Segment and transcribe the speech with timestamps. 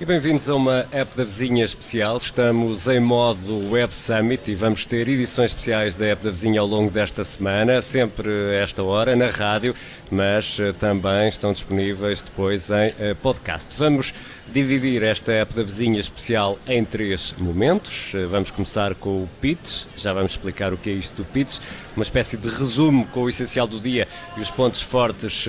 [0.00, 2.16] E bem-vindos a uma app da Vizinha especial.
[2.16, 6.66] Estamos em modo Web Summit e vamos ter edições especiais da app da Vizinha ao
[6.66, 9.74] longo desta semana, sempre a esta hora, na rádio,
[10.10, 13.74] mas eh, também estão disponíveis depois em eh, podcast.
[13.76, 14.14] Vamos
[14.52, 18.12] dividir esta app da Vizinha especial em três momentos.
[18.14, 21.58] Eh, vamos começar com o pitch, já vamos explicar o que é isto do pitch,
[21.96, 25.46] uma espécie de resumo com o essencial do dia e os pontos fortes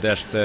[0.00, 0.38] desta,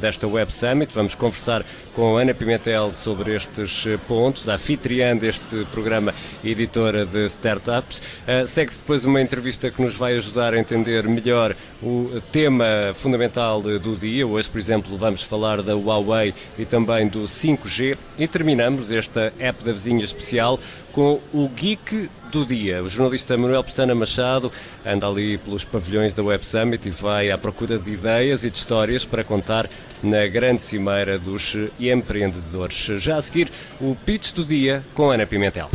[0.00, 0.94] desta Web Summit.
[0.94, 1.64] Vamos conversar
[1.94, 6.14] com Ana Pimentel sobre estes pontos, a anfitriã deste programa
[6.44, 8.00] editora de startups.
[8.46, 12.64] Segue-se depois uma entrevista que nos vai ajudar a entender melhor o tema
[12.94, 14.26] fundamental do dia.
[14.26, 19.62] Hoje, por exemplo, vamos falar da Huawei e também do 5G e terminamos esta app
[19.62, 20.58] da vizinha especial
[20.92, 22.82] com o Geek do Dia.
[22.82, 24.50] O jornalista Manuel Pestana Machado
[24.84, 28.56] anda ali pelos pavilhões da Web Summit e vai à procura de ideias e de
[28.56, 29.68] histórias para contar
[30.02, 32.76] na grande cimeira dos empreendedores.
[33.00, 35.70] Já a seguir, o pitch do dia com Ana Pimentel.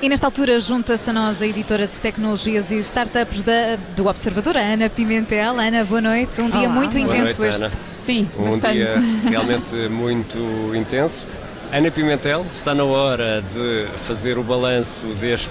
[0.00, 4.56] E nesta altura junta-se a nós a editora de tecnologias e startups da, do Observador,
[4.56, 5.58] a Ana Pimentel.
[5.58, 6.40] Ana, boa noite.
[6.40, 7.62] Um dia Olá, muito intenso noite, este.
[7.64, 7.72] Ana.
[8.04, 8.74] Sim, Um bastante.
[8.74, 8.94] dia
[9.28, 10.38] realmente muito
[10.74, 11.26] intenso.
[11.70, 15.50] Ana Pimentel, está na hora de fazer o balanço deste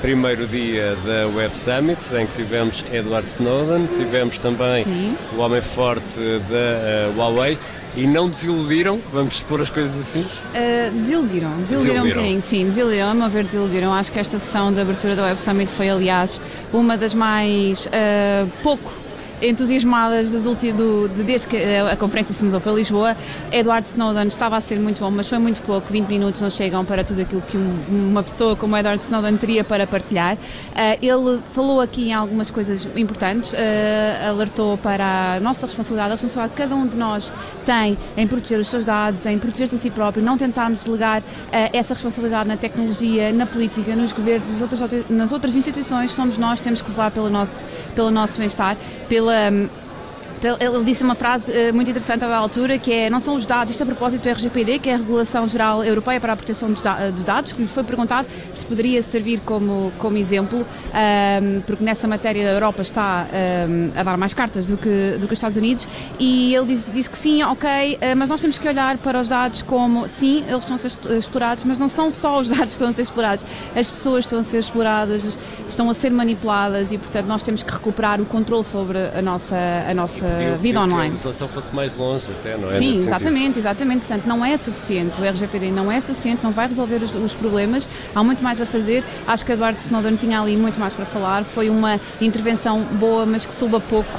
[0.00, 5.14] primeiro dia da Web Summit, em que tivemos Edward Snowden, tivemos também Sim.
[5.36, 7.58] o homem forte da eh, Huawei
[7.94, 10.20] e não desiludiram, vamos pôr as coisas assim.
[10.22, 12.16] Uh, desiludiram, desiludiram um Desiludiram.
[12.16, 13.92] bocadinho, sim, desiludiram, a meu ver desiludiram.
[13.92, 16.40] Acho que esta sessão de abertura da Web Summit foi, aliás,
[16.72, 18.90] uma das mais uh, pouco
[19.42, 23.16] entusiasmadas das do, de- desde que a, conferência se mudou para Lisboa.
[23.52, 26.84] Edward Snowden estava a ser muito bom, mas foi muito pouco, 20 minutos não chegam
[26.84, 30.34] para tudo aquilo que um- uma pessoa como Edward Snowden teria para partilhar.
[30.34, 30.38] Uh,
[31.02, 33.56] ele falou aqui em algumas coisas importantes, uh,
[34.30, 37.32] alertou para a nossa responsabilidade, a responsabilidade que cada um de nós
[37.64, 41.70] tem em proteger os seus dados, em proteger-se a si próprio, não tentarmos delegar eh,
[41.72, 46.60] essa responsabilidade na tecnologia, na política, nos governos, nas outras, nas outras instituições, somos nós
[46.60, 47.64] que temos que zelar pelo nosso,
[47.94, 48.76] pelo nosso bem-estar,
[49.08, 49.25] pela.
[49.28, 49.70] Hum,
[50.46, 53.44] pel- Ele disse uma frase eh, muito interessante à altura que é não são os
[53.44, 56.70] dados, isto a propósito do RGPD, que é a Regulação Geral Europeia para a Proteção
[56.70, 60.64] dos, da- dos Dados, que lhe foi perguntado se poderia servir como, como exemplo,
[60.94, 65.26] ahm, porque nessa matéria a Europa está ahm, a dar mais cartas do que, do
[65.26, 65.86] que os Estados Unidos,
[66.18, 69.28] e ele disse, disse que sim, ok, eh, mas nós temos que olhar para os
[69.28, 72.70] dados como, sim, eles estão a ser explorados, mas não são só os dados que
[72.72, 75.36] estão a ser explorados, as pessoas estão a ser exploradas,
[75.68, 79.56] estão a ser manipuladas e, portanto, nós temos que recuperar o controle sobre a nossa,
[79.88, 81.10] a nossa Pediu- vida pediu Que a online.
[81.10, 82.78] legislação fosse mais longe até, não é?
[82.78, 83.06] Sim, Nesse sentido.
[83.08, 83.98] exatamente, exatamente.
[84.06, 85.20] Portanto, não é suficiente.
[85.20, 87.88] O RGPD não é suficiente, não vai resolver os, os problemas.
[88.14, 89.04] Há muito mais a fazer.
[89.26, 91.44] Acho que Eduardo Snowden tinha ali muito mais para falar.
[91.44, 94.10] Foi uma intervenção boa, mas que soube a pouco.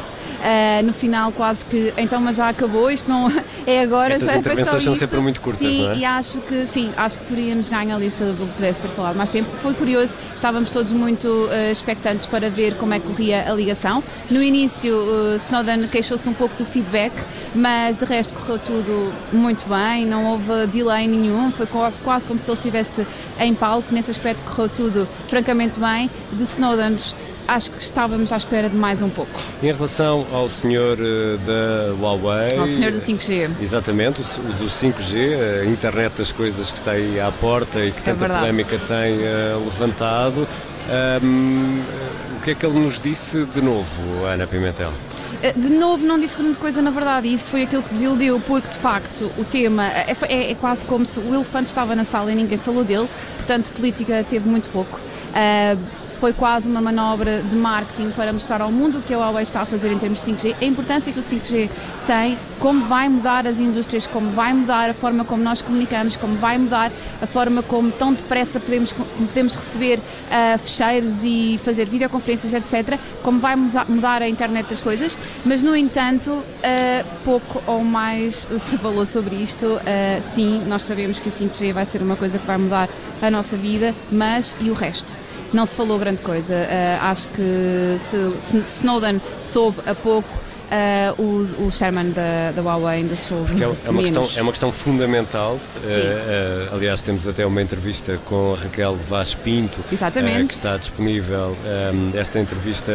[0.41, 2.89] Ah, no final, quase que então, mas já acabou.
[2.91, 3.31] Isto não
[3.65, 4.13] é agora.
[4.13, 5.97] Estas é intervenções são sempre muito curtas, sim, não é?
[5.97, 8.23] E acho que sim, acho que teríamos ganho ali se
[8.55, 9.49] pudesse ter falado mais tempo.
[9.61, 14.03] Foi curioso, estávamos todos muito ah, expectantes para ver como é que corria a ligação.
[14.29, 14.95] No início,
[15.33, 17.13] ah, Snowden queixou-se um pouco do feedback,
[17.55, 22.39] mas de resto correu tudo muito bem, não houve delay nenhum, foi quase, quase como
[22.39, 23.07] se ele estivesse
[23.39, 23.93] em palco.
[23.93, 26.09] Nesse aspecto, correu tudo francamente bem.
[26.31, 26.97] De Snowden,
[27.47, 29.31] acho que estávamos à espera de mais um pouco.
[29.63, 32.57] Em relação ao senhor eh, da Huawei.
[32.57, 33.49] Ao senhor do 5G.
[33.61, 38.01] Exatamente, o do 5G, a internet das coisas que está aí à porta e que
[38.01, 38.39] tanta verdade.
[38.41, 40.47] polémica tem eh, levantado.
[40.89, 41.19] Eh,
[42.37, 44.91] o que é que ele nos disse de novo, Ana Pimentel?
[45.43, 48.39] Eh, De novo, não disse grande coisa na verdade, e isso foi aquilo que desiludiu,
[48.45, 52.03] porque de facto o tema é, é- é quase como se o elefante estava na
[52.05, 54.99] sala e ninguém falou dele, portanto, política teve muito pouco.
[55.33, 55.75] Ah,
[56.19, 59.61] foi quase uma manobra de marketing para mostrar ao mundo o que a Huawei está
[59.61, 61.69] a fazer em termos de 5G, a importância que o 5G
[62.05, 66.35] tem, como vai mudar as indústrias, como vai mudar a forma como nós comunicamos, como
[66.35, 66.91] vai mudar
[67.21, 69.99] a forma como tão depressa podemos, podemos receber
[70.31, 75.61] ah, fecheiros e fazer videoconferências, etc., como vai muda- mudar a internet das coisas, mas
[75.61, 79.79] no entanto, ah, pouco ou mais se falou sobre isto.
[79.85, 82.89] Ah, sim, nós sabemos que o 5G vai ser uma coisa que vai mudar
[83.21, 85.19] a nossa vida, mas e o resto?
[85.53, 86.53] Não se falou grande coisa.
[86.69, 90.27] Ah, acho que se, se Snowden soube a pouco
[90.67, 94.41] uh, o, o chairman da, da Huawei ainda soube Porque é, é uma, questão, é
[94.41, 95.53] uma questão fundamental.
[95.53, 100.47] Uh, uh, aliás, temos até uma entrevista com a Raquel Vaz Pinto, Exatamente.
[100.47, 101.55] que está disponível,
[101.93, 102.91] um, esta entrevista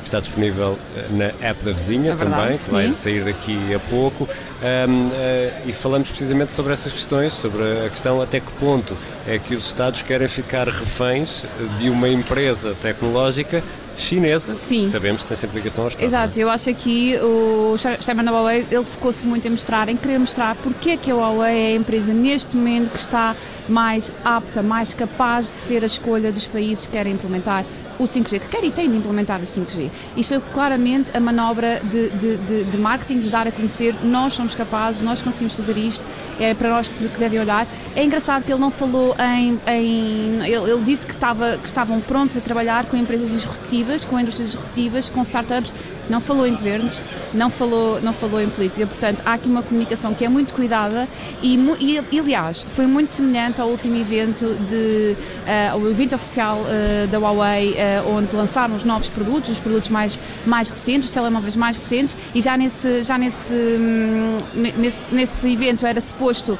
[0.00, 0.78] que está disponível
[1.10, 4.24] na app da vizinha É também, que vai sair daqui a pouco.
[4.24, 9.54] Um, e falamos precisamente sobre essas questões, sobre a questão até que ponto é que
[9.54, 11.44] os Estados querem ficar reféns
[11.78, 13.62] de uma empresa tecnológica
[13.96, 14.84] chinesa, Sim.
[14.84, 16.04] que sabemos que tem sempre ligação ao Estado.
[16.04, 20.18] Exato, eu acho que o chairman da Huawei ele focou-se muito em mostrar, em querer
[20.18, 23.34] mostrar porque é que a Huawei é a empresa neste momento que está
[23.68, 27.64] mais apta, mais capaz de ser a escolha dos países que querem implementar
[27.98, 29.90] o 5G, que querem e têm de implementar o 5G.
[30.16, 34.34] Isto foi claramente a manobra de, de, de, de marketing, de dar a conhecer, nós
[34.34, 36.06] somos capazes, nós conseguimos fazer isto,
[36.38, 37.66] é para nós que, que devem olhar.
[37.94, 39.58] É engraçado que ele não falou em.
[39.66, 44.18] em ele, ele, disse que, estava, que estavam prontos a trabalhar com empresas disruptivas, com
[44.18, 45.72] indústrias disruptivas, com startups.
[46.08, 47.00] Não falou em governos,
[47.32, 48.86] não falou, não falou em política.
[48.86, 51.08] Portanto, há aqui uma comunicação que é muito cuidada
[51.42, 51.58] e,
[52.10, 55.16] e aliás, foi muito semelhante ao último evento, de,
[55.74, 59.88] uh, o evento oficial uh, da Huawei, uh, onde lançaram os novos produtos, os produtos
[59.88, 65.52] mais, mais recentes, os telemóveis mais recentes, e já nesse, já nesse, hum, nesse, nesse
[65.52, 66.58] evento era suposto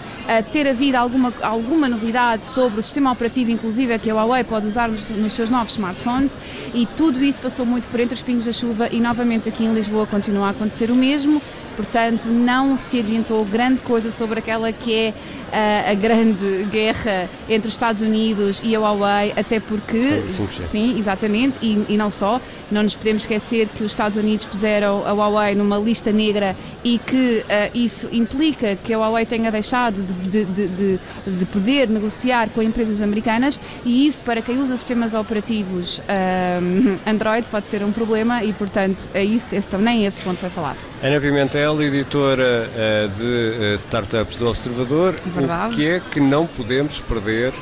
[0.52, 4.88] ter havido alguma, alguma novidade sobre o sistema operativo, inclusive, que a Huawei pode usar
[4.88, 6.36] nos, nos seus novos smartphones,
[6.74, 9.72] e tudo isso passou muito por entre os pingos da chuva e novamente aqui em
[9.72, 11.40] Lisboa continua a acontecer o mesmo.
[11.76, 15.14] Portanto, não se adiantou grande coisa sobre aquela que é
[15.52, 20.22] a, a grande guerra entre os Estados Unidos e a Huawei, até porque.
[20.68, 22.40] Sim, exatamente, e, e, não só.
[22.70, 26.98] Não nos podemos esquecer que os Estados Unidos puseram a Huawei numa lista negra e
[26.98, 32.48] que uh, isso implica que a Huawei tenha deixado de, de, de, de, poder negociar
[32.48, 37.92] com empresas americanas e isso, para quem usa sistemas operativos um, Android, pode ser um
[37.92, 40.76] problema e, portanto, é isso, esse, nem esse ponto foi falado.
[41.02, 45.14] Ana Pimentel, editora uh, de uh, startups do Observador.
[45.36, 45.74] Verdade.
[45.74, 47.52] O que é que não podemos perder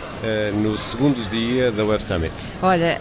[0.62, 2.32] no segundo dia da Web Summit?
[2.62, 3.00] Olha,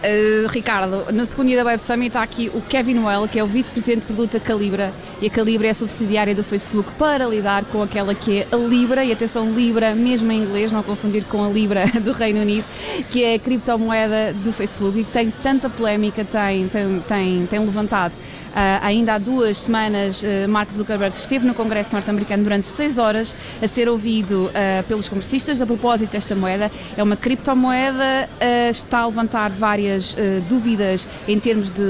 [0.49, 3.47] Ricardo, no segundo dia da Web Summit está aqui o Kevin Well, que é o
[3.47, 7.81] vice-presidente de produto da Calibra, e a Calibra é subsidiária do Facebook para lidar com
[7.81, 11.49] aquela que é a Libra, e atenção, Libra, mesmo em inglês, não confundir com a
[11.49, 12.65] Libra do Reino Unido,
[13.09, 17.59] que é a criptomoeda do Facebook e que tem tanta polémica, tem, tem, tem, tem
[17.59, 18.13] levantado.
[18.53, 23.35] Uh, ainda há duas semanas, uh, Mark Zuckerberg esteve no Congresso norte-americano durante seis horas
[23.59, 26.71] a ser ouvido uh, pelos congressistas a propósito desta moeda.
[26.95, 28.29] É uma criptomoeda,
[28.69, 30.15] está a levantar várias
[30.47, 31.81] dúvidas em termos de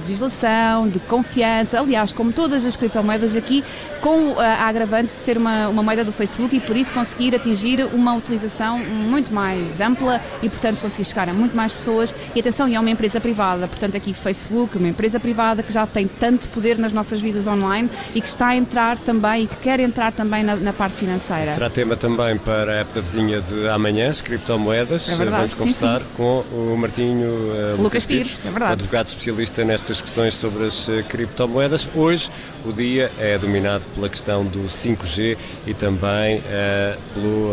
[0.00, 1.80] legislação, de confiança.
[1.80, 3.64] Aliás, como todas as criptomoedas aqui,
[4.00, 7.86] com a agravante de ser uma, uma moeda do Facebook e por isso conseguir atingir
[7.92, 12.14] uma utilização muito mais ampla e, portanto, conseguir chegar a muito mais pessoas.
[12.34, 16.06] E atenção, é uma empresa privada, portanto, aqui Facebook, uma empresa privada que já tem
[16.06, 19.80] tanto poder nas nossas vidas online e que está a entrar também e que quer
[19.80, 21.54] entrar também na, na parte financeira.
[21.54, 24.61] Será tema também para a da vizinha de amanhã, as criptomoedas.
[25.08, 26.12] É verdade, Vamos conversar sim, sim.
[26.16, 28.72] com o Martinho uh, Lucas Pires, é verdade.
[28.72, 31.88] advogado especialista nestas questões sobre as uh, criptomoedas.
[31.94, 32.30] Hoje
[32.64, 35.36] o dia é dominado pela questão do 5G
[35.66, 37.52] e também uh, pelo,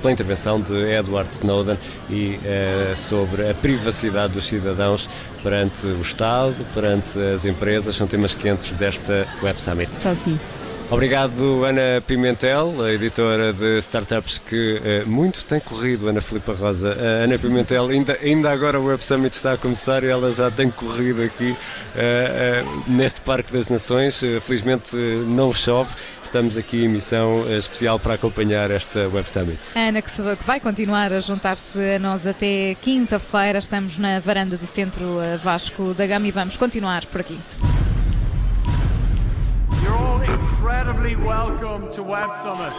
[0.00, 1.78] pela intervenção de Edward Snowden
[2.10, 2.38] e
[2.96, 5.08] sobre a privacidade dos cidadãos
[5.42, 9.90] perante o Estado, perante as empresas, são temas quentes desta Web Summit.
[10.00, 10.38] Só sim.
[10.94, 16.94] Obrigado, Ana Pimentel, a editora de startups que uh, muito tem corrido, Ana Filipa Rosa.
[16.94, 20.52] Uh, Ana Pimentel, ainda, ainda agora o Web Summit está a começar e ela já
[20.52, 24.22] tem corrido aqui uh, neste Parque das Nações.
[24.44, 25.90] felizmente não chove.
[26.22, 29.58] Estamos aqui em missão especial para acompanhar esta Web Summit.
[29.74, 30.10] Ana, que
[30.46, 33.58] vai continuar a juntar-se a nós até quinta-feira.
[33.58, 37.36] Estamos na varanda do Centro Vasco da Gama e vamos continuar por aqui.
[40.86, 42.74] Incredibly welcome to Web Summit.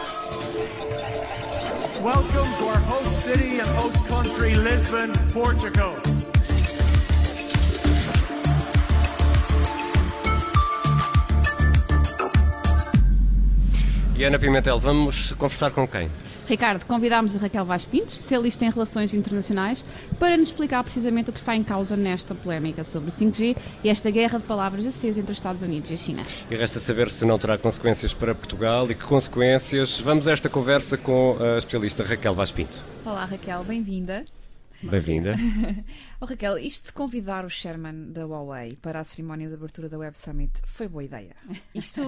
[2.00, 5.92] Welcome to our host city and host country, Lisbon, Portugal.
[14.16, 16.08] E Ana Pimentel, vamos conversar com quem?
[16.46, 19.84] Ricardo, convidámos a Raquel Vaz Pinto, especialista em relações internacionais,
[20.18, 23.88] para nos explicar precisamente o que está em causa nesta polémica sobre o 5G e
[23.88, 26.22] esta guerra de palavras acesa entre os Estados Unidos e a China.
[26.48, 29.98] E resta saber se não terá consequências para Portugal e que consequências.
[29.98, 32.84] Vamos a esta conversa com a especialista Raquel Vaz Pinto.
[33.04, 34.24] Olá Raquel, bem-vinda.
[34.82, 35.34] Bem-vinda.
[36.20, 39.98] oh, Raquel, isto de convidar o Sherman da Huawei para a cerimónia de abertura da
[39.98, 41.34] Web Summit foi boa ideia.
[41.74, 42.02] Isto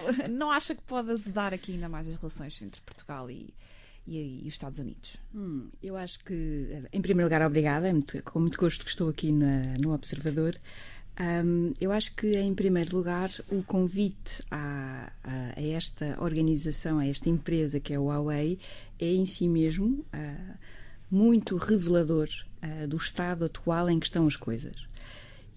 [0.30, 3.52] não acha que pode azedar aqui ainda mais as relações entre Portugal e,
[4.06, 5.16] e, e os Estados Unidos?
[5.34, 7.88] Hum, eu acho que, em primeiro lugar, obrigada.
[7.88, 10.58] É muito, com muito gosto que estou aqui na, no Observador.
[11.20, 17.06] Um, eu acho que, em primeiro lugar, o convite a, a, a, esta organização, a
[17.06, 18.58] esta empresa que é o Huawei,
[18.98, 20.54] é em si mesmo uh,
[21.10, 22.28] muito revelador
[22.62, 24.88] uh, do estado atual em que estão as coisas.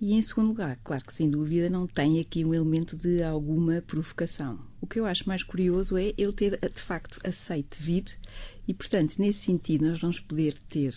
[0.05, 3.81] E, em segundo lugar, claro que sem dúvida não tem aqui um elemento de alguma
[3.81, 4.59] provocação.
[4.79, 8.15] O que eu acho mais curioso é ele ter, de facto, aceito vir
[8.67, 10.93] e, portanto, nesse sentido, nós vamos poder ter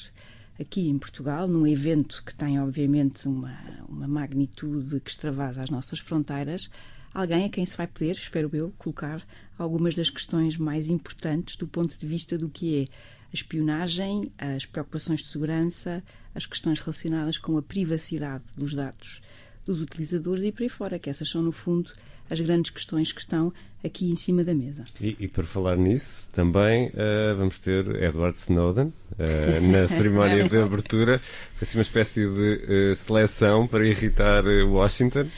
[0.60, 6.00] aqui em Portugal, num evento que tem, obviamente, uma, uma magnitude que extravasa as nossas
[6.00, 6.68] fronteiras,
[7.14, 11.66] alguém a quem se vai poder, espero eu, colocar algumas das questões mais importantes do
[11.66, 12.84] ponto de vista do que é
[13.32, 16.02] a espionagem, as preocupações de segurança,
[16.35, 19.20] as questões relacionadas com a privacidade dos dados
[19.66, 21.90] dos utilizadores e por aí fora, que essas são, no fundo,
[22.30, 23.52] as grandes questões que estão
[23.85, 24.85] aqui em cima da mesa.
[25.00, 28.92] E, e por falar nisso, também uh, vamos ter Edward Snowden uh,
[29.70, 31.18] na cerimónia de abertura.
[31.18, 35.28] Foi assim uma espécie de uh, seleção para irritar Washington.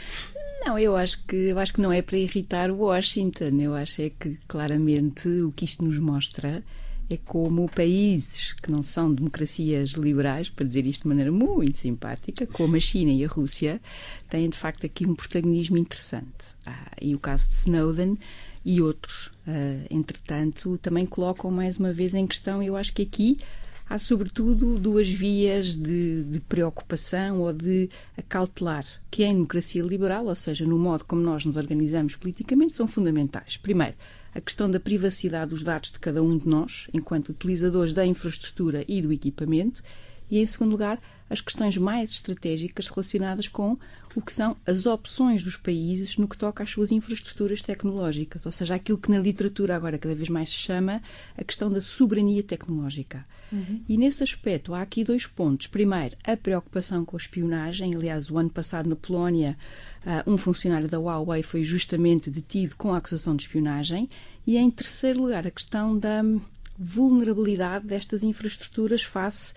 [0.64, 3.58] Não, eu acho que eu acho que não é para irritar Washington.
[3.60, 6.62] Eu acho é que claramente o que isto nos mostra
[7.10, 12.46] é como países que não são democracias liberais, para dizer isto de maneira muito simpática,
[12.46, 13.80] como a China e a Rússia,
[14.28, 16.54] têm de facto aqui um protagonismo interessante.
[16.64, 18.16] Ah, e o caso de Snowden
[18.64, 23.38] e outros, ah, entretanto, também colocam mais uma vez em questão, eu acho que aqui
[23.88, 30.26] há sobretudo duas vias de, de, preocupação ou de acautelar, que é em democracia liberal,
[30.26, 33.56] ou seja, no modo como nós nos organizamos politicamente, são fundamentais.
[33.56, 33.96] Primeiro,
[34.34, 38.84] a questão da privacidade dos dados de cada um de nós, enquanto utilizadores da infraestrutura
[38.86, 39.82] e do equipamento,
[40.30, 43.78] e, em segundo lugar, as questões mais estratégicas relacionadas com
[44.16, 48.50] o que são as opções dos países no que toca às suas infraestruturas tecnológicas, ou
[48.50, 51.00] seja, aquilo que na literatura agora cada vez mais se chama
[51.38, 53.24] a questão da soberania tecnológica.
[53.52, 53.80] Uhum.
[53.88, 55.68] E nesse aspecto há aqui dois pontos.
[55.68, 57.94] Primeiro, a preocupação com a espionagem.
[57.94, 59.56] Aliás, o ano passado na Polónia,
[60.04, 64.08] uh, um funcionário da Huawei foi justamente detido com a acusação de espionagem.
[64.44, 66.22] E em terceiro lugar, a questão da
[66.76, 69.52] vulnerabilidade destas infraestruturas face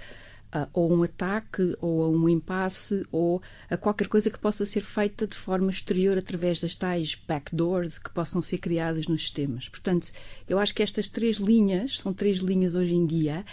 [0.54, 4.82] uh, ou um ataque, ou a um impasse, ou a qualquer coisa que possa ser
[4.82, 9.68] feita de forma exterior através das tais backdoors que possam ser criadas nos sistemas.
[9.68, 10.12] Portanto,
[10.48, 13.44] eu acho que estas três linhas, são três linhas hoje em dia,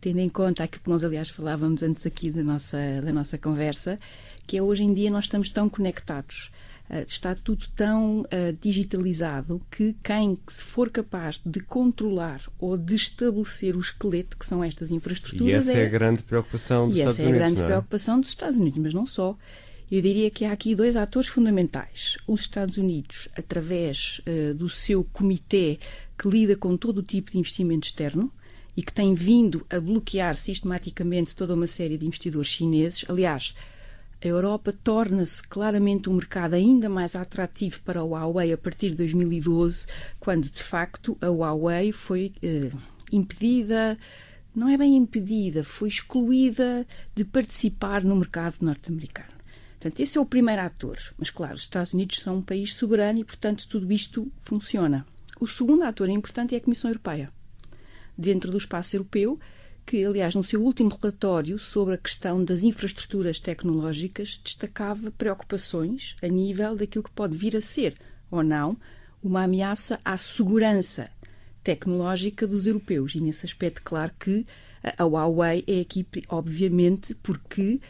[0.00, 3.98] tendo em conta aquilo que nós, aliás, falávamos antes aqui da nossa, da nossa conversa,
[4.46, 6.50] que é hoje em dia nós estamos tão conectados
[7.06, 8.26] está tudo tão uh,
[8.60, 14.90] digitalizado que quem for capaz de controlar ou de estabelecer o esqueleto que são estas
[14.90, 15.66] infraestruturas.
[15.66, 17.30] E essa é, é a grande preocupação dos Estados Unidos.
[17.30, 17.66] E essa é a grande é?
[17.66, 19.36] preocupação dos Estados Unidos, mas não só.
[19.90, 22.16] Eu diria que há aqui dois atores fundamentais.
[22.26, 25.78] Os Estados Unidos, através uh, do seu comitê
[26.18, 28.32] que lida com todo o tipo de investimento externo,
[28.76, 33.04] e que tem vindo a bloquear sistematicamente toda uma série de investidores chineses.
[33.08, 33.54] Aliás,
[34.22, 38.96] a Europa torna-se claramente um mercado ainda mais atrativo para a Huawei a partir de
[38.96, 39.86] 2012,
[40.18, 42.70] quando de facto a Huawei foi eh,
[43.10, 43.98] impedida,
[44.54, 49.40] não é bem impedida, foi excluída de participar no mercado norte-americano.
[49.78, 50.98] Portanto, esse é o primeiro ator.
[51.16, 55.06] Mas, claro, os Estados Unidos são um país soberano e, portanto, tudo isto funciona.
[55.40, 57.32] O segundo ator importante é a Comissão Europeia.
[58.16, 59.40] Dentro do espaço europeu,
[59.86, 66.28] que, aliás, no seu último relatório sobre a questão das infraestruturas tecnológicas, destacava preocupações a
[66.28, 67.96] nível daquilo que pode vir a ser,
[68.30, 68.76] ou não,
[69.22, 71.10] uma ameaça à segurança
[71.62, 73.14] tecnológica dos europeus.
[73.14, 74.46] E, nesse aspecto, claro que
[74.96, 77.80] a Huawei é aqui, obviamente, porque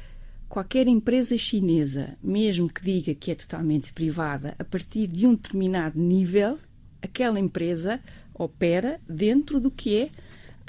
[0.48, 5.98] qualquer empresa chinesa, mesmo que diga que é totalmente privada, a partir de um determinado
[5.98, 6.58] nível,
[7.00, 8.00] aquela empresa
[8.34, 10.10] opera dentro do que é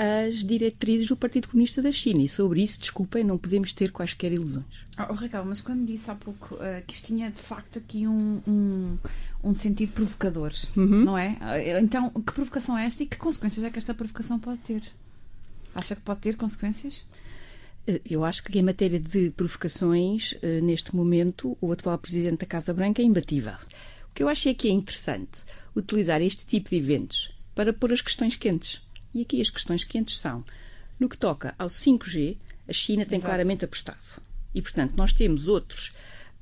[0.01, 2.23] as diretrizes do Partido Comunista da China.
[2.23, 4.65] E sobre isso, desculpem, não podemos ter quaisquer ilusões.
[4.97, 8.41] Oh, Raquel, mas quando disse há pouco uh, que isto tinha de facto aqui um,
[8.47, 8.97] um,
[9.43, 11.05] um sentido provocador, uhum.
[11.05, 11.37] não é?
[11.41, 14.81] Eh, então, que provocação é esta e que consequências é que esta provocação pode ter?
[15.75, 17.05] Acha que pode ter consequências?
[18.09, 23.01] Eu acho que em matéria de provocações, neste momento, o atual presidente da Casa Branca
[23.01, 23.53] é imbatível.
[24.09, 25.43] O que eu acho é que é interessante
[25.75, 28.81] utilizar este tipo de eventos para pôr as questões quentes.
[29.13, 30.43] E aqui as questões quentes são:
[30.99, 32.37] no que toca ao 5G,
[32.67, 33.29] a China tem Exato.
[33.29, 34.21] claramente apostado.
[34.53, 35.91] E, portanto, nós temos outros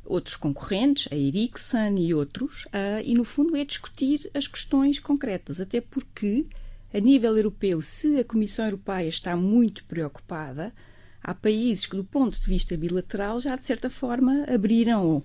[0.06, 5.62] outros concorrentes, a Ericsson e outros, uh, e no fundo é discutir as questões concretas,
[5.62, 6.46] até porque,
[6.92, 10.74] a nível europeu, se a Comissão Europeia está muito preocupada,
[11.22, 15.24] há países que, do ponto de vista bilateral, já de certa forma abriram,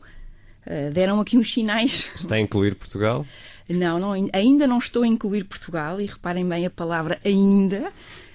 [0.92, 2.10] deram aqui uns sinais.
[2.16, 3.26] Está a incluir Portugal?
[3.68, 7.90] Não, não, ainda não estou a incluir Portugal, e reparem bem a palavra ainda.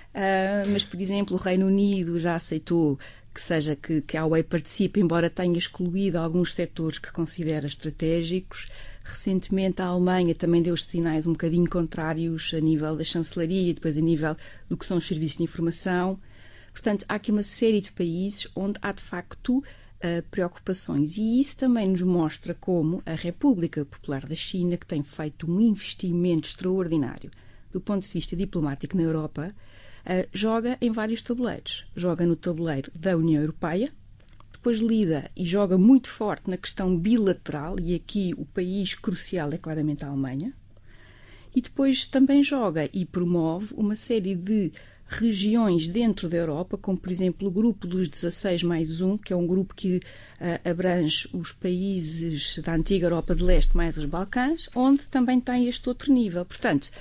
[0.10, 2.98] Uh, mas, por exemplo, o Reino Unido já aceitou
[3.34, 8.68] que seja que, que a Huawei participe, embora tenha excluído alguns setores que considera estratégicos.
[9.04, 13.98] Recentemente, a Alemanha também deu sinais um bocadinho contrários a nível da chancelaria e depois
[13.98, 14.36] a nível
[14.68, 16.20] do que são os serviços de informação.
[16.74, 19.64] Portanto, há aqui uma série de países onde há de facto
[20.04, 21.18] uh, preocupações.
[21.18, 25.60] E isso também nos mostra como a República Popular da China, que tem feito um
[25.60, 27.30] investimento extraordinário
[27.72, 31.86] do ponto de vista diplomático na Europa, uh, joga em vários tabuleiros.
[31.96, 33.92] Joga no tabuleiro da União Europeia,
[34.52, 39.58] depois lida e joga muito forte na questão bilateral, e aqui o país crucial é
[39.58, 40.54] claramente a Alemanha,
[41.56, 44.72] e depois também joga e promove uma série de
[45.10, 49.36] regiões dentro da Europa, como por exemplo o grupo dos 16 mais 1, que é
[49.36, 54.70] um grupo que uh, abrange os países da antiga Europa de Leste mais os Balcãs,
[54.76, 56.46] onde também tem este outro nível.
[56.46, 56.92] Portanto,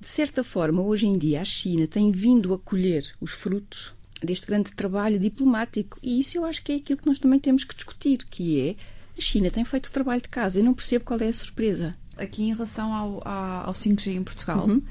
[0.00, 4.46] de certa forma, hoje em dia a China tem vindo a colher os frutos deste
[4.46, 7.74] grande trabalho diplomático e isso eu acho que é aquilo que nós também temos que
[7.74, 8.76] discutir, que é
[9.16, 10.58] a China tem feito o trabalho de casa.
[10.58, 13.22] Eu não percebo qual é a surpresa aqui em relação ao,
[13.66, 14.82] ao 5G em Portugal, uhum.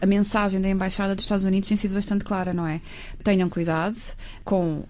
[0.00, 2.80] a mensagem da Embaixada dos Estados Unidos tem sido bastante clara, não é?
[3.22, 3.96] Tenham cuidado
[4.44, 4.86] com uh,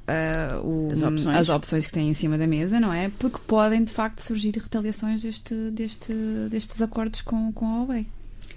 [0.62, 1.36] o, as, opções.
[1.36, 1.86] as, opções.
[1.86, 3.10] que têm em cima da mesa, não é?
[3.18, 6.12] Porque podem de facto surgir retaliações deste, deste,
[6.50, 8.06] destes acordos com, com a Huawei.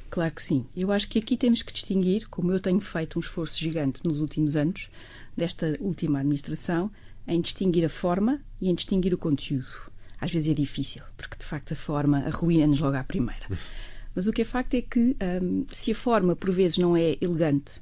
[0.09, 0.65] Claro que sim.
[0.75, 4.21] Eu acho que aqui temos que distinguir, como eu tenho feito um esforço gigante nos
[4.21, 4.87] últimos anos,
[5.35, 6.91] desta última administração,
[7.27, 9.92] em distinguir a forma e em distinguir o conteúdo
[10.23, 13.45] às vezes é difícil, porque de facto a forma arruína-nos logo à primeira.
[14.15, 17.17] Mas o que é facto é que um, se a forma por vezes não é
[17.19, 17.81] elegante,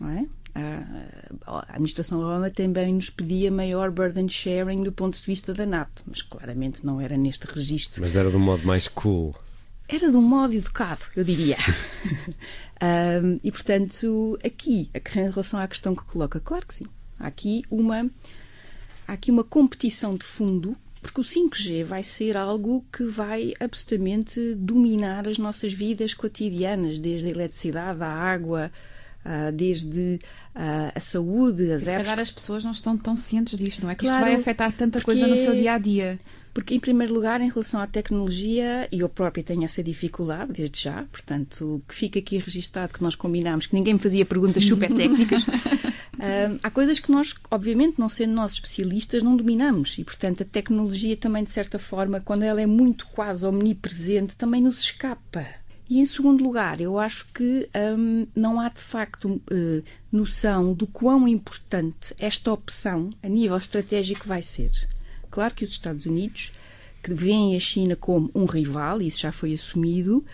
[0.00, 0.26] não é?
[0.54, 5.66] A, a administração Obama também nos pedia maior burden sharing do ponto de vista da
[5.66, 8.00] NATO, mas claramente não era neste registro.
[8.00, 9.34] Mas era de um modo mais cool.
[9.86, 11.58] Era de um modo educado, eu diria.
[13.22, 16.86] um, e portanto, aqui, em relação à questão que coloca, claro que sim.
[17.18, 18.08] Há aqui uma,
[19.06, 24.54] há aqui uma competição de fundo porque o 5G vai ser algo que vai absolutamente
[24.56, 28.70] dominar as nossas vidas cotidianas, desde a eletricidade, a água,
[29.26, 30.20] Uh, desde
[30.54, 33.90] uh, a saúde, as e Se calhar as pessoas não estão tão cientes disto, não
[33.90, 33.96] é?
[33.96, 36.16] Que claro, isto vai afetar tanta coisa no seu dia a dia.
[36.54, 40.84] Porque, em primeiro lugar, em relação à tecnologia, e eu própria tenho essa dificuldade desde
[40.84, 44.90] já, portanto, que fica aqui registado que nós combinámos que ninguém me fazia perguntas super
[44.94, 45.44] técnicas.
[46.62, 51.16] Há coisas que nós, obviamente, não sendo nós especialistas, não dominamos e, portanto, a tecnologia
[51.16, 55.46] também, de certa forma, quando ela é muito quase omnipresente, também nos escapa.
[55.88, 57.68] E, em segundo lugar, eu acho que
[58.34, 64.42] não há de facto uh, noção do quão importante esta opção a nível estratégico vai
[64.42, 64.72] ser.
[65.30, 66.50] Claro que os Estados Unidos,
[67.02, 70.24] que veem a China como um rival, isso já foi assumido,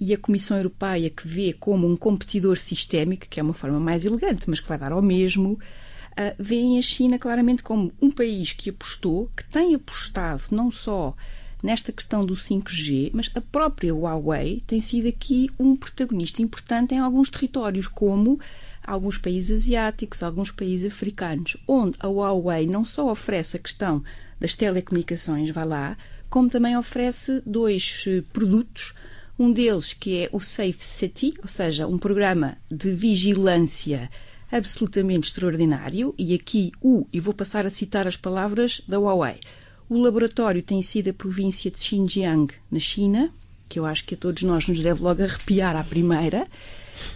[0.00, 4.06] e a Comissão Europeia, que vê como um competidor sistémico, que é uma forma mais
[4.06, 8.52] elegante, mas que vai dar ao mesmo, uh, veem a China claramente como um país
[8.52, 11.14] que apostou, que tem apostado não só
[11.62, 16.98] nesta questão do 5G, mas a própria Huawei tem sido aqui um protagonista importante em
[16.98, 18.40] alguns territórios, como
[18.82, 24.02] alguns países asiáticos, alguns países africanos, onde a Huawei não só oferece a questão
[24.40, 25.98] das telecomunicações, vai lá,
[26.30, 28.94] como também oferece dois uh, produtos
[29.40, 34.10] um deles que é o Safe City, ou seja, um programa de vigilância
[34.52, 39.40] absolutamente extraordinário, e aqui o, e vou passar a citar as palavras da Huawei.
[39.88, 43.32] O laboratório tem sido a província de Xinjiang, na China,
[43.66, 46.46] que eu acho que a todos nós nos deve logo arrepiar à primeira.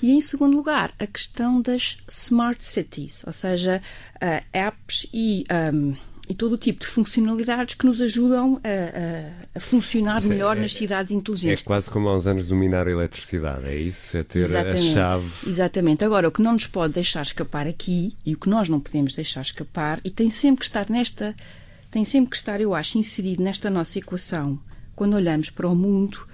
[0.02, 3.82] E em segundo lugar, a questão das smart cities, ou seja,
[4.16, 5.94] uh, apps e um,
[6.28, 10.56] e todo o tipo de funcionalidades que nos ajudam a, a, a funcionar isso melhor
[10.56, 11.62] é, nas cidades inteligentes.
[11.62, 14.16] É quase como há uns anos dominar a eletricidade, é isso?
[14.16, 14.88] É ter Exatamente.
[14.88, 15.30] a chave.
[15.46, 16.04] Exatamente.
[16.04, 19.14] Agora, o que não nos pode deixar escapar aqui, e o que nós não podemos
[19.14, 21.34] deixar escapar, e tem sempre que estar nesta,
[21.90, 24.58] tem sempre que estar, eu acho, inserido nesta nossa equação,
[24.96, 26.26] quando olhamos para o mundo,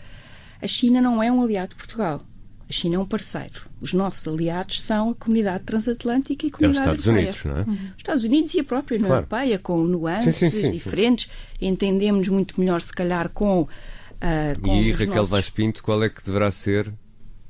[0.63, 2.23] a China não é um aliado de Portugal.
[2.71, 3.63] A China é um parceiro.
[3.81, 7.57] Os nossos aliados são a comunidade transatlântica e a comunidade é os Estados Unidos, não
[7.57, 7.61] é?
[7.63, 7.75] Uhum.
[7.75, 9.27] Os Estados Unidos e a própria União claro.
[9.29, 10.71] Europeia, com nuances sim, sim, sim.
[10.71, 11.29] diferentes.
[11.61, 13.63] Entendemos muito melhor, se calhar, com.
[13.63, 15.31] Uh, com e Raquel nossos...
[15.31, 16.93] Vaz Pinto, qual é que deverá ser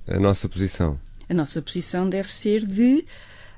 [0.08, 0.98] a nossa posição?
[1.28, 3.04] A nossa posição deve ser de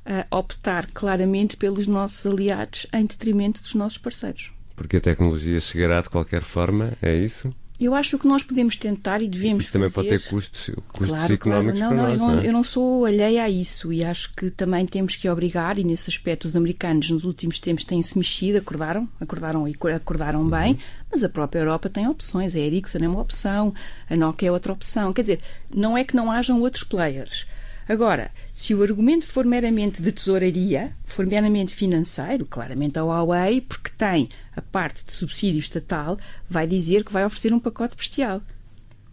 [0.04, 4.50] uh, optar claramente pelos nossos aliados em detrimento dos nossos parceiros.
[4.74, 7.54] Porque a tecnologia chegará de qualquer forma, é isso?
[7.82, 10.08] Eu acho que nós podemos tentar e devemos também fazer...
[10.08, 11.96] pode ter custos, custos claro, económicos claro.
[11.96, 12.36] Não, para não, nós.
[12.36, 12.46] Não, é?
[12.46, 16.08] Eu não sou alheia a isso e acho que também temos que obrigar, e nesse
[16.08, 20.50] aspecto os americanos nos últimos tempos têm-se mexido, acordaram, acordaram e acordaram uhum.
[20.50, 20.78] bem,
[21.10, 22.54] mas a própria Europa tem opções.
[22.54, 23.74] A Ericsson é uma opção,
[24.08, 25.12] a Nokia é outra opção.
[25.12, 25.40] Quer dizer,
[25.74, 27.46] não é que não hajam outros players.
[27.88, 33.90] Agora, se o argumento for meramente de tesouraria, for meramente financeiro, claramente a Huawei, porque
[33.96, 36.18] tem a parte de subsídio estatal,
[36.48, 38.40] vai dizer que vai oferecer um pacote bestial.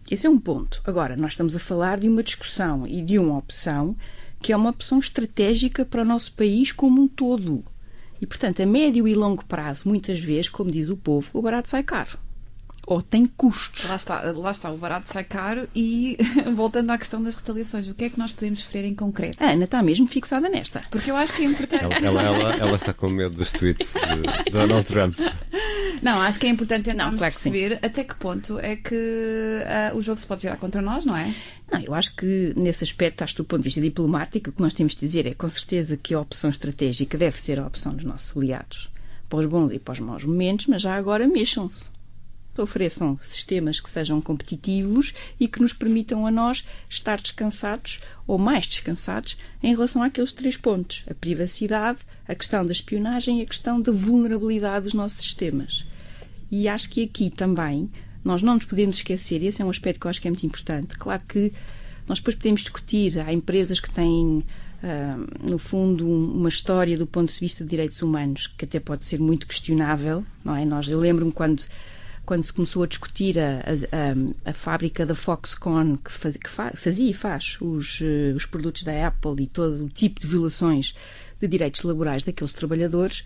[0.10, 0.82] Esse é um ponto.
[0.86, 3.96] Agora, nós estamos a falar de uma discussão e de uma opção
[4.42, 7.64] que é uma opção estratégica para o nosso país como um todo.
[8.22, 11.70] E, portanto, a médio e longo prazo, muitas vezes, como diz o povo, o barato
[11.70, 12.18] sai caro.
[12.89, 13.88] Ou tem custos.
[13.88, 16.17] Lá está, lá está, o barato sai caro e
[16.56, 19.38] voltando à questão das retaliações, o que é que nós podemos sofrer em concreto?
[19.43, 20.82] A Ana está mesmo fixada nesta.
[20.89, 21.84] Porque eu acho que é importante.
[21.84, 25.13] Ela, ela, ela, ela está com medo dos tweets de Donald Trump.
[26.02, 27.52] Não, acho que é importante tentarmos Não, claro que sim.
[27.52, 31.15] perceber até que ponto é que ah, o jogo se pode virar contra nós, não
[31.15, 31.32] é?
[31.71, 34.62] Não, eu acho que nesse aspecto, acho que do ponto de vista diplomático, o que
[34.62, 37.93] nós temos de dizer é com certeza que a opção estratégica deve ser a opção
[37.93, 38.89] dos nossos aliados,
[39.30, 41.99] para os bons e para os maus momentos, mas já agora mexam-se.
[42.62, 48.67] Ofereçam sistemas que sejam competitivos e que nos permitam a nós estar descansados ou mais
[48.67, 53.82] descansados em relação àqueles três pontos: a privacidade, a questão da espionagem e a questão
[53.82, 55.86] da vulnerabilidade dos nossos sistemas.
[56.52, 57.89] E acho que aqui também
[58.24, 60.45] nós não nos podemos esquecer, esse é um aspecto que eu acho que é muito
[60.45, 60.98] importante.
[60.98, 61.54] Claro que
[62.08, 64.43] nós depois podemos discutir, há empresas que têm,
[64.84, 68.80] ah, no fundo, um- uma história do ponto de vista de direitos humanos que até
[68.80, 70.65] pode ser muito questionável, não é?
[70.65, 71.63] Nós, eu lembro-me quando,
[72.30, 73.62] quando se começou a discutir a,
[74.46, 78.46] a- a- fábrica da Foxconn que, faz- que fa- fazia e faz os, eh, os
[78.46, 80.94] produtos da Apple e todo o tipo de violações
[81.42, 83.24] de direitos laborais daqueles trabalhadores,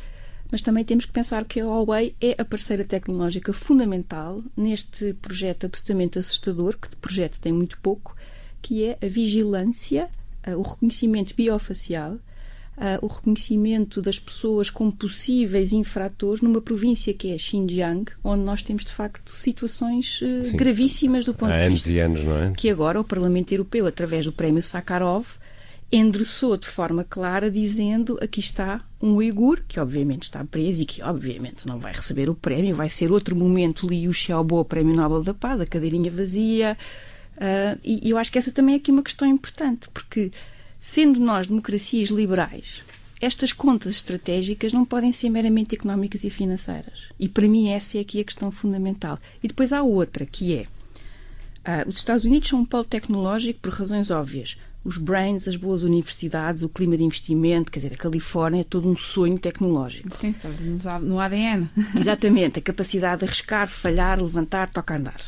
[0.49, 5.65] mas também temos que pensar que a Huawei é a parceira tecnológica fundamental neste projeto
[5.65, 8.15] absolutamente assustador, que de projeto tem muito pouco,
[8.61, 10.09] que é a vigilância,
[10.43, 12.19] eh, o reconhecimento biofacial,
[13.01, 18.83] o reconhecimento das pessoas como possíveis infratores numa província que é Xinjiang, onde nós temos
[18.83, 20.57] de facto situações Sim.
[20.57, 22.53] gravíssimas do ponto Há de anos vista e anos, não é?
[22.55, 25.25] que agora o Parlamento Europeu, através do Prémio Sakharov,
[25.91, 31.03] endereçou de forma clara, dizendo aqui está um uigur, que obviamente está preso e que
[31.03, 35.35] obviamente não vai receber o prémio, vai ser outro momento Liu Xiaobo, Prémio Nobel da
[35.35, 36.75] Paz, a cadeirinha vazia.
[37.37, 40.31] Ah, e eu acho que essa também é aqui uma questão importante, porque
[40.85, 42.83] sendo nós democracias liberais,
[43.21, 47.07] estas contas estratégicas não podem ser meramente económicas e financeiras.
[47.17, 49.17] E para mim essa é aqui a questão fundamental.
[49.41, 50.65] E depois há outra, que é
[51.63, 54.57] ah, os Estados Unidos são um polo tecnológico por razões óbvias.
[54.83, 58.89] Os brains, as boas universidades, o clima de investimento, quer dizer, a Califórnia é todo
[58.89, 60.13] um sonho tecnológico.
[60.13, 61.69] Sim, está no- ADN.
[61.97, 65.21] Exatamente, a capacidade de arriscar, falhar, levantar, toca andar.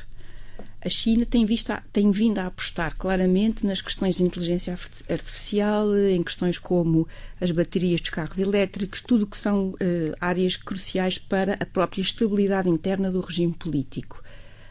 [0.85, 5.97] A China tem, visto tem vindo a apostar claramente nas questões de inteligência arti- artificial,
[5.97, 7.07] em questões como
[7.41, 12.03] as baterias dos carros elétricos, tudo o que são eh, áreas cruciais para a própria
[12.03, 14.23] estabilidade interna do regime político.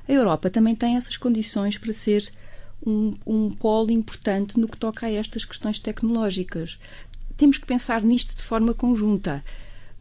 [0.09, 2.31] A Europa também tem essas condições para ser
[2.87, 6.79] um, um polo importante no que toca a estas questões tecnológicas.
[7.37, 9.45] Temos que pensar nisto de forma conjunta,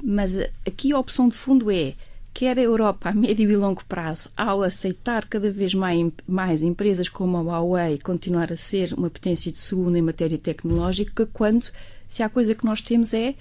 [0.03, 1.95] mas aqui a opção de fundo é
[2.33, 7.07] quer a Europa a médio e longo prazo, ao aceitar cada vez mais, mais empresas
[7.07, 11.69] como a Huawei continuar a ser uma potência de segunda em matéria tecnológica, quando
[12.09, 13.35] se há coisa que nós temos é,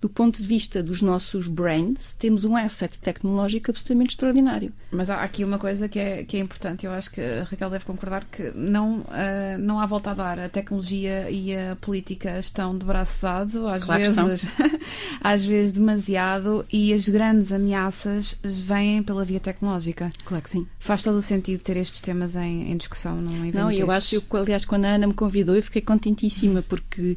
[0.00, 4.72] do ponto de vista dos nossos brands, temos um asset tecnológico absolutamente extraordinário.
[4.90, 7.70] Mas há aqui uma coisa que é, que é importante, eu acho que a Raquel
[7.70, 10.38] deve concordar que não, ah, não há volta a dar.
[10.38, 14.46] A tecnologia e a política estão de braço dado, às Claro que vezes,
[15.20, 20.12] às vezes demasiado, e as grandes ameaças vêm pela via tecnológica.
[20.24, 20.66] Claro que sim.
[20.78, 24.14] Faz todo o sentido ter estes temas em, em discussão num evento Não, eu acho,
[24.14, 27.16] eu, aliás, quando a Ana me convidou, eu fiquei contentíssima porque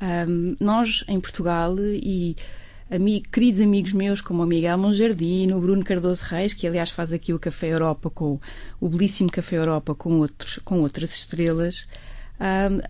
[0.00, 2.36] ahm, nós em Portugal e
[2.90, 7.12] ami- queridos amigos meus como o Miguel Monjardino, o Bruno Cardoso Reis, que aliás faz
[7.12, 8.40] aqui o Café Europa com
[8.80, 11.86] o belíssimo Café Europa com, outros, com outras estrelas,
[12.38, 12.80] ahm,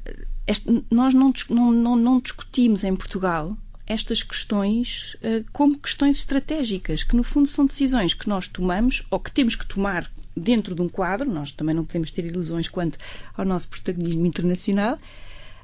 [0.46, 7.14] este- nós não, não, não, discutimos em Portugal estas questões eh, como questões estratégicas, que
[7.14, 10.88] no fundo são decisões que nós tomamos ou que temos que tomar dentro de um
[10.88, 12.98] quadro, nós também não podemos ter ilusões quanto
[13.36, 14.98] ao nosso protagonismo internacional,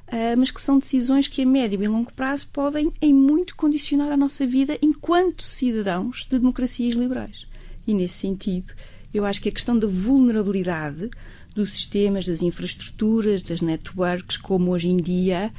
[0.07, 4.11] ah, mas que são decisões que a médio e longo prazo podem em muito condicionar
[4.11, 7.47] a nossa vida enquanto cidadãos de democracias liberais.
[7.87, 8.73] E nesse sentido,
[9.13, 11.09] eu acho que a questão da vulnerabilidade
[11.53, 15.51] dos sistemas, das infraestruturas, das networks, como hoje em dia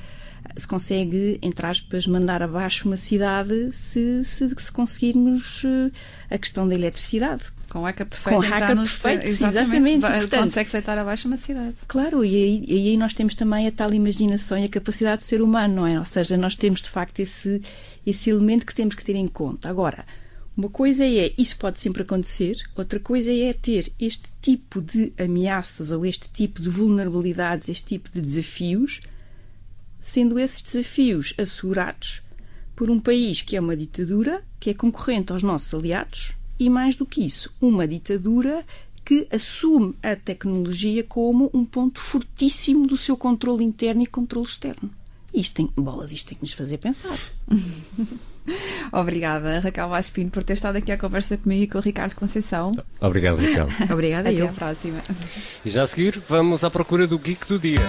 [0.57, 5.91] se consegue, entre aspas, mandar abaixo uma cidade se, se, se conseguirmos eh,
[6.35, 7.45] a questão da eletricidade.
[7.75, 8.37] Com hacker perfeito.
[8.37, 11.75] Com hacker perfeito, exatamente, portanto- Consegue deitar abaixo uma cidade.
[11.89, 15.27] Claro, e aí, e aí nós temos também a tal imaginação e a capacidade de
[15.27, 15.99] ser humano, não é?
[15.99, 17.61] Ou seja, nós temos de facto esse,
[18.07, 19.69] esse elemento que temos que ter em conta.
[19.69, 20.07] Agora,
[20.57, 25.91] uma coisa é isso pode sempre acontecer, outra coisa é ter este tipo de ameaças
[25.91, 29.01] ou este tipo de vulnerabilidades, este tipo de desafios
[30.01, 32.23] sendo esses desafios assegurados
[32.77, 36.95] por um país que é uma ditadura, que é concorrente aos nossos aliados e, mais
[36.97, 38.65] do que isso, uma ditadura
[39.05, 44.91] que assume a tecnologia como um ponto fortíssimo do seu controle interno e controle externo.
[45.33, 47.19] Isto tem, bolas, isto tem que nos fazer pensar.
[48.93, 52.73] Obrigada, Raquel Vaspino, por ter estado aqui à conversa comigo e com o Ricardo Conceição.
[53.01, 53.69] Obrigado, Raquel.
[53.93, 54.49] Obrigada Até eu.
[54.49, 55.03] à próxima.
[55.65, 57.81] E já a seguir, vamos à procura do Geek do Dia.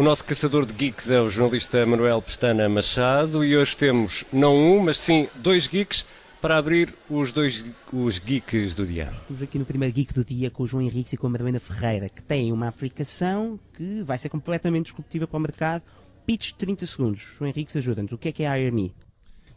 [0.00, 4.56] O nosso caçador de geeks é o jornalista Manuel Pestana Machado e hoje temos não
[4.56, 6.06] um, mas sim dois geeks
[6.40, 9.12] para abrir os dois os geeks do dia.
[9.20, 11.60] Estamos aqui no primeiro Geek do dia com o João Henriques e com a Madalena
[11.60, 15.82] Ferreira, que têm uma aplicação que vai ser completamente disruptiva para o mercado.
[16.24, 17.20] Pitch de 30 segundos.
[17.36, 18.12] João Henriques, ajuda-nos.
[18.12, 18.94] O que é que é a HireMe?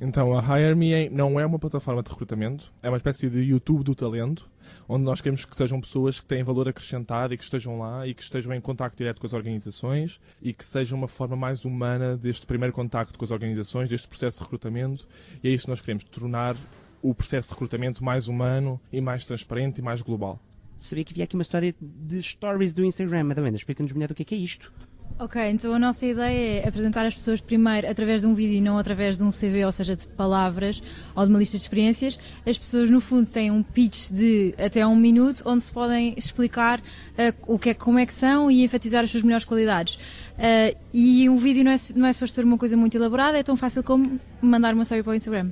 [0.02, 3.40] Então, a Hire Me é- não é uma plataforma de recrutamento, é uma espécie de
[3.40, 4.50] YouTube do talento,
[4.88, 8.14] onde nós queremos que sejam pessoas que têm valor acrescentado e que estejam lá e
[8.14, 12.18] que estejam em contacto direto com as organizações e que seja uma forma mais humana
[12.18, 15.08] deste primeiro contacto com as organizações, deste processo de recrutamento.
[15.44, 16.56] E é isso que nós queremos, tornar
[17.02, 20.40] o processo de recrutamento mais humano e mais transparente e mais global.
[20.80, 23.24] Sabia que havia aqui uma história de stories do Instagram.
[23.24, 24.72] Madalena, explica-nos melhor o que é que é isto.
[25.20, 28.62] Ok, então a nossa ideia é apresentar as pessoas primeiro através de um vídeo e
[28.62, 30.82] não através de um CV, ou seja, de palavras
[31.16, 32.20] ou de uma lista de experiências.
[32.46, 36.80] As pessoas, no fundo, têm um pitch de até um minuto onde se podem explicar
[36.80, 39.96] uh, o que é, como é que são e enfatizar as suas melhores qualidades.
[39.96, 43.44] Uh, e um vídeo não é, não é suposto ser uma coisa muito elaborada, é
[43.44, 45.52] tão fácil como mandar uma story para o Instagram.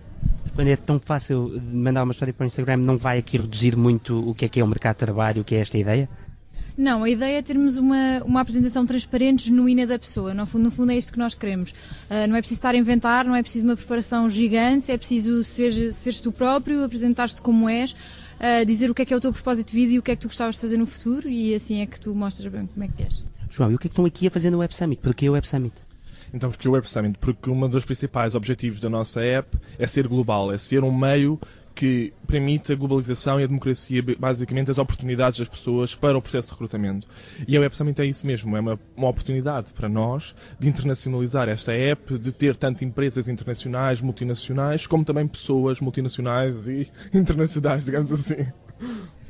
[0.55, 4.27] Quando é tão fácil mandar uma história para o Instagram, não vai aqui reduzir muito
[4.27, 6.09] o que é que é o mercado de trabalho, o que é esta ideia?
[6.77, 10.33] Não, a ideia é termos uma, uma apresentação transparente, genuína da pessoa.
[10.33, 11.71] No fundo, no fundo é isto que nós queremos.
[11.71, 15.43] Uh, não é preciso estar a inventar, não é preciso uma preparação gigante, é preciso
[15.43, 19.19] ser, seres tu próprio, apresentar-te como és, uh, dizer o que é que é o
[19.19, 21.29] teu propósito de vida e o que é que tu gostavas de fazer no futuro
[21.29, 23.23] e assim é que tu mostras bem como é que és.
[23.49, 25.01] João, e o que é que estão aqui a fazer no Web Summit?
[25.01, 25.73] Porquê o Web Summit?
[26.33, 27.17] Então, porque o Web Summit?
[27.19, 31.39] Porque um dos principais objetivos da nossa app é ser global, é ser um meio
[31.73, 36.47] que permite a globalização e a democracia, basicamente as oportunidades das pessoas para o processo
[36.47, 37.07] de recrutamento.
[37.47, 41.49] E a Web Summit é isso mesmo, é uma, uma oportunidade para nós de internacionalizar
[41.49, 48.11] esta app, de ter tanto empresas internacionais, multinacionais, como também pessoas multinacionais e internacionais, digamos
[48.11, 48.41] assim.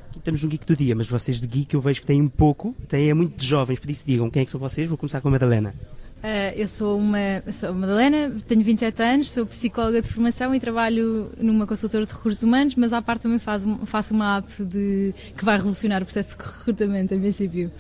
[0.10, 2.28] Aqui estamos no Geek do Dia, mas vocês de Geek eu vejo que têm um
[2.28, 4.88] pouco, têm é muito de jovens, por isso digam quem é que são vocês.
[4.88, 5.74] Vou começar com a Madalena.
[6.22, 10.60] Uh, eu sou uma sou a Madalena, tenho 27 anos, sou psicóloga de formação e
[10.60, 15.16] trabalho numa consultora de recursos humanos, mas à parte também faço, faço uma app de,
[15.36, 17.72] que vai revolucionar o processo de recrutamento, em princípio.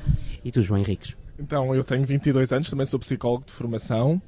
[0.43, 1.15] E tu, João Henriques?
[1.37, 4.19] Então, eu tenho 22 anos, também sou psicólogo de formação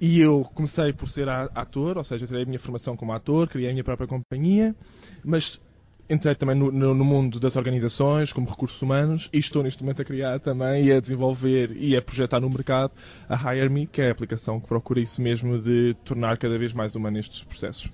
[0.00, 3.68] e eu comecei por ser ator, ou seja, tirei a minha formação como ator, criei
[3.68, 4.74] a minha própria companhia,
[5.22, 5.60] mas
[6.08, 10.02] entrei também no, no, no, mundo das organizações, como recursos humanos, e estou neste momento
[10.02, 12.92] a criar também e a desenvolver e a projetar no mercado
[13.28, 16.72] a Hire Me, que é a aplicação que procura isso mesmo de tornar cada vez
[16.72, 17.90] mais humano estes processos.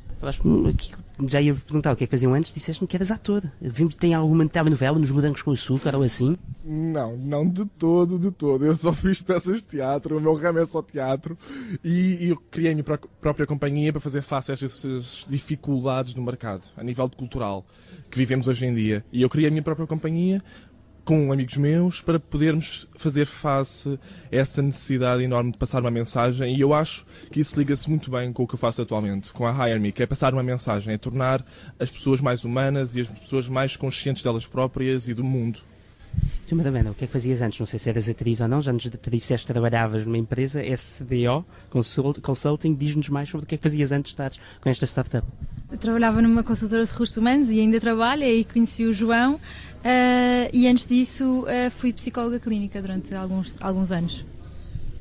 [0.69, 0.93] Aqui,
[1.27, 3.43] já ia perguntar o que é que faziam antes, disseste-me que eras ator.
[3.61, 6.37] Vimos tem alguma telenovela nos Morangos com Açúcar ou assim?
[6.65, 8.65] Não, não de todo, de todo.
[8.65, 11.37] Eu só fiz peças de teatro, o meu ramo é só teatro
[11.85, 16.23] e, eu criei a minha pró própria companhia para fazer face a estas dificuldades no
[16.23, 17.65] mercado, a nível cultural,
[18.11, 19.05] que vivemos hoje em dia.
[19.13, 20.43] E eu criei a minha própria companhia
[21.05, 23.99] com amigos meus para podermos fazer face
[24.33, 28.11] a essa necessidade enorme de passar uma mensagem e eu acho que isso liga-se muito
[28.11, 30.43] bem com o que eu faço atualmente, com a Hire Me, que é passar uma
[30.43, 31.45] mensagem, é tornar
[31.79, 35.61] as pessoas mais humanas e as pessoas mais conscientes delas próprias e do mundo.
[36.47, 37.59] Tu, Madalena, o que é que fazias antes?
[37.59, 41.45] Não sei se eras atriz ou não, já nos disseste que trabalhavas numa empresa, SDO
[41.71, 44.87] Consult, Consulting, diz-nos mais sobre o que é que fazias antes de estares com esta
[44.87, 45.27] startup.
[45.71, 49.41] Eu trabalhava numa consultora de recursos humanos e ainda trabalho, aí conheci o João uh,
[50.53, 54.25] e antes disso uh, fui psicóloga clínica durante alguns, alguns anos.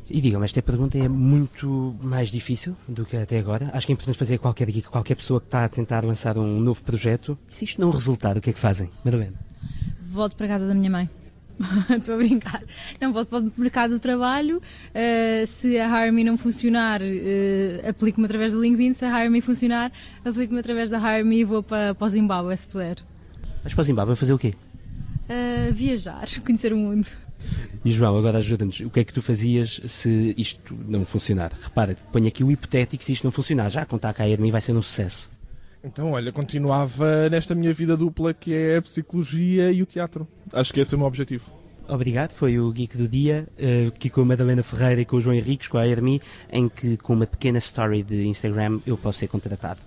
[0.10, 3.70] E digam-me, esta pergunta é muito mais difícil do que até agora.
[3.74, 6.60] Acho que é importante fazer qualquer geek, qualquer pessoa que está a tentar lançar um
[6.60, 7.38] novo projeto.
[7.50, 8.90] E se isto não resultar, o que é que fazem?
[9.04, 9.34] Madalena?
[10.02, 11.10] Volto para a casa da minha mãe.
[11.98, 12.64] Estou a brincar.
[13.00, 14.58] Não volto para o mercado do trabalho.
[14.58, 18.94] Uh, se a HireMe não funcionar, uh, aplico-me através do LinkedIn.
[18.94, 19.92] Se a HireMe funcionar,
[20.24, 22.98] aplico-me através da HireMe e vou para, para o Zimbábue, se puder.
[23.64, 24.54] Vais para o Zimbábue fazer o quê?
[25.30, 27.08] Uh, viajar, conhecer o mundo.
[27.84, 28.80] E João, agora ajuda-nos.
[28.80, 31.52] O que é que tu fazias se isto não funcionar?
[31.62, 33.70] Repara, ponho aqui o hipotético se isto não funcionar.
[33.70, 35.33] Já contar com a HireMe vai ser um sucesso.
[35.84, 40.28] Então, olha, continuava nesta minha vida dupla que é a psicologia e o teatro.
[40.52, 41.54] Acho que esse é o meu objetivo.
[41.88, 45.22] Obrigado, foi o Geek do Dia, uh, aqui com a Madalena Ferreira e com o
[45.22, 49.20] João Henriques, com a Hermi, em que com uma pequena story de Instagram eu posso
[49.20, 49.82] ser contratado.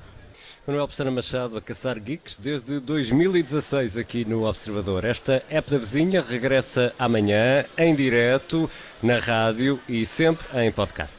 [0.66, 5.04] Manuel Pestana Machado a caçar geeks desde 2016 aqui no Observador.
[5.04, 8.68] Esta app da vizinha regressa amanhã em direto
[9.00, 11.18] na rádio e sempre em podcast.